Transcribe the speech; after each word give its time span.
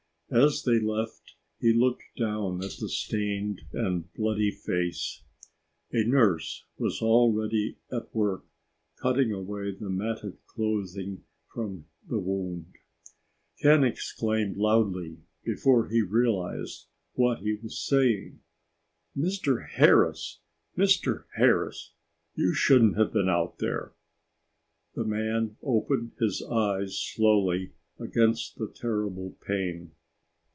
As 0.33 0.63
they 0.63 0.79
left, 0.79 1.33
he 1.59 1.73
looked 1.73 2.05
down 2.15 2.63
at 2.63 2.75
the 2.79 2.87
stained 2.87 3.63
and 3.73 4.13
bloody 4.13 4.49
face. 4.49 5.23
A 5.91 6.05
nurse 6.05 6.63
was 6.77 7.01
already 7.01 7.75
at 7.91 8.15
work 8.15 8.45
cutting 8.95 9.33
away 9.33 9.71
the 9.75 9.89
matted 9.89 10.37
clothing 10.47 11.25
from 11.53 11.87
the 12.07 12.17
wound. 12.17 12.71
Ken 13.61 13.83
exclaimed 13.83 14.55
loudly 14.55 15.17
before 15.43 15.89
he 15.89 16.01
realized 16.01 16.87
what 17.15 17.39
he 17.39 17.55
was 17.55 17.77
saying. 17.85 18.39
"Mr. 19.17 19.67
Harris! 19.71 20.39
Mr. 20.77 21.25
Harris 21.35 21.91
you 22.35 22.53
shouldn't 22.53 22.95
have 22.95 23.11
been 23.11 23.27
out 23.27 23.57
there!" 23.59 23.91
The 24.95 25.03
man 25.03 25.57
opened 25.61 26.13
his 26.21 26.41
eyes 26.41 26.97
slowly 26.97 27.73
against 27.99 28.57
the 28.57 28.69
terrible 28.73 29.31
pain. 29.45 29.91